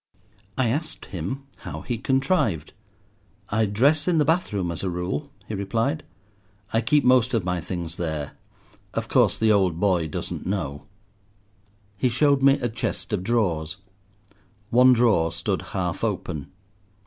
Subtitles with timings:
[0.57, 2.73] I asked him how he contrived.
[3.49, 6.01] "I dress in the bath room as a rule," he replied;
[6.73, 8.31] "I keep most of my things there.
[8.95, 10.87] Of course the old boy doesn't know."
[11.99, 13.77] He showed me a chest of drawers.
[14.71, 16.51] One drawer stood half open.